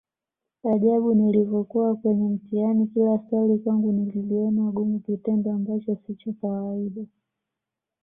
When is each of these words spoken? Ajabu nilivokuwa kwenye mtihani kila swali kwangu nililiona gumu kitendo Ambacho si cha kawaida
Ajabu 0.73 1.13
nilivokuwa 1.15 1.95
kwenye 1.95 2.29
mtihani 2.29 2.87
kila 2.87 3.19
swali 3.29 3.59
kwangu 3.59 3.91
nililiona 3.91 4.71
gumu 4.71 4.99
kitendo 4.99 5.51
Ambacho 5.51 5.95
si 6.05 6.15
cha 6.15 6.33
kawaida 6.41 7.01